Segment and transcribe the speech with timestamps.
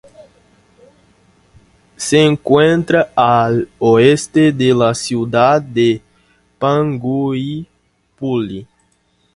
[1.95, 6.01] Se encuentra al oeste de la ciudad de
[6.57, 7.67] Panguipulli.